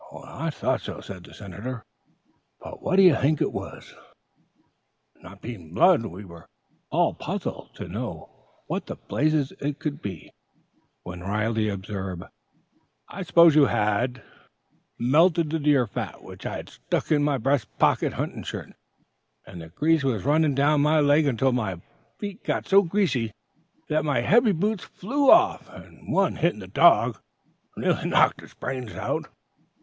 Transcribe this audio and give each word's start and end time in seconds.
"I 0.25 0.49
thought 0.49 0.81
so," 0.81 0.99
said 0.99 1.25
the 1.25 1.33
Senator; 1.35 1.85
"but 2.59 2.81
what 2.81 2.95
do 2.95 3.03
you 3.03 3.15
think 3.15 3.39
it 3.39 3.51
was?" 3.53 3.93
Not 5.21 5.41
being 5.41 5.75
blood, 5.75 6.03
we 6.07 6.25
were 6.25 6.47
all 6.89 7.13
puzzled 7.13 7.75
to 7.75 7.87
know 7.87 8.47
what 8.65 8.87
the 8.87 8.95
blazes 8.95 9.53
it 9.59 9.77
could 9.77 10.01
be; 10.01 10.31
when 11.03 11.19
Riley 11.19 11.69
observed, 11.69 12.23
"I 13.09 13.21
suppose 13.21 13.53
you 13.55 13.67
had" 13.67 14.23
"Melted 14.97 15.51
the 15.51 15.59
deer 15.59 15.85
fat 15.85 16.23
which 16.23 16.47
I 16.47 16.55
had 16.55 16.69
stuck 16.69 17.11
in 17.11 17.23
the 17.25 17.37
breast 17.37 17.67
of 17.79 18.01
my 18.01 18.09
hunting 18.09 18.41
shirt, 18.41 18.73
and 19.45 19.61
the 19.61 19.69
grease 19.69 20.03
was 20.03 20.25
running 20.25 20.55
down 20.55 20.81
my 20.81 20.99
leg 20.99 21.27
until 21.27 21.51
my 21.51 21.79
feet 22.17 22.43
got 22.43 22.67
so 22.67 22.81
greasy 22.81 23.33
that 23.87 24.03
my 24.03 24.21
heavy 24.21 24.51
boots 24.51 24.83
flew 24.83 25.29
off, 25.29 25.69
and 25.69 26.11
one, 26.11 26.37
hitting 26.37 26.57
the 26.57 26.67
dog, 26.67 27.19
nearly 27.77 28.09
knocked 28.09 28.41
his 28.41 28.55
brains 28.55 28.93
out." 28.95 29.27